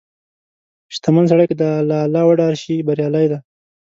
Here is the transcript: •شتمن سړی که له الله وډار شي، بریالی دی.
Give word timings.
•شتمن 0.93 1.25
سړی 1.31 1.45
که 1.49 1.55
له 1.89 1.97
الله 2.05 2.23
وډار 2.27 2.53
شي، 2.63 2.85
بریالی 2.87 3.25
دی. 3.31 3.37